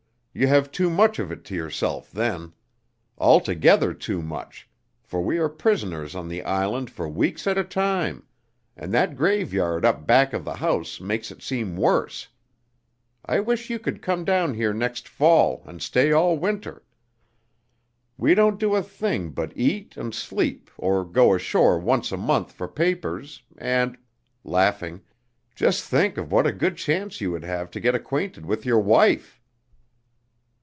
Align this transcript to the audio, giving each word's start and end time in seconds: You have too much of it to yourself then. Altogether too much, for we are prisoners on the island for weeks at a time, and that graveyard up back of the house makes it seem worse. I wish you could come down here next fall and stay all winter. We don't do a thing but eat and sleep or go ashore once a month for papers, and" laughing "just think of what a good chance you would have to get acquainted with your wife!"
You 0.33 0.47
have 0.47 0.71
too 0.71 0.89
much 0.89 1.19
of 1.19 1.29
it 1.29 1.43
to 1.43 1.55
yourself 1.55 2.09
then. 2.09 2.53
Altogether 3.17 3.93
too 3.93 4.21
much, 4.21 4.69
for 5.03 5.21
we 5.21 5.37
are 5.37 5.49
prisoners 5.49 6.15
on 6.15 6.29
the 6.29 6.41
island 6.43 6.89
for 6.89 7.09
weeks 7.09 7.47
at 7.47 7.57
a 7.57 7.65
time, 7.65 8.23
and 8.77 8.93
that 8.93 9.17
graveyard 9.17 9.83
up 9.83 10.07
back 10.07 10.31
of 10.31 10.45
the 10.45 10.53
house 10.55 11.01
makes 11.01 11.31
it 11.31 11.41
seem 11.43 11.75
worse. 11.75 12.29
I 13.25 13.41
wish 13.41 13.69
you 13.69 13.77
could 13.77 14.01
come 14.01 14.23
down 14.23 14.53
here 14.53 14.71
next 14.73 15.05
fall 15.05 15.63
and 15.65 15.81
stay 15.81 16.13
all 16.13 16.37
winter. 16.37 16.85
We 18.17 18.33
don't 18.33 18.57
do 18.57 18.73
a 18.75 18.81
thing 18.81 19.31
but 19.31 19.51
eat 19.53 19.97
and 19.97 20.15
sleep 20.15 20.71
or 20.77 21.03
go 21.03 21.33
ashore 21.35 21.77
once 21.77 22.09
a 22.09 22.15
month 22.17 22.53
for 22.53 22.69
papers, 22.69 23.43
and" 23.57 23.97
laughing 24.45 25.01
"just 25.55 25.83
think 25.83 26.17
of 26.17 26.31
what 26.31 26.47
a 26.47 26.53
good 26.53 26.77
chance 26.77 27.19
you 27.19 27.31
would 27.31 27.43
have 27.43 27.69
to 27.71 27.81
get 27.81 27.95
acquainted 27.95 28.45
with 28.45 28.65
your 28.65 28.79
wife!" 28.79 29.37